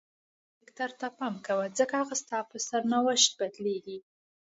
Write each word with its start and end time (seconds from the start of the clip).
خپل 0.03 0.57
کرکټر 0.59 0.89
ته 0.99 1.07
پام 1.17 1.35
کوه 1.47 1.65
ځکه 1.77 1.93
هغه 2.01 2.15
ستا 2.21 2.37
په 2.49 2.57
سرنوشت 2.67 3.29
بدلیږي. 3.39 3.97